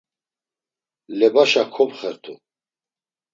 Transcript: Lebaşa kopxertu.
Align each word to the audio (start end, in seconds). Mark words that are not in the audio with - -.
Lebaşa 1.17 1.63
kopxertu. 1.73 2.33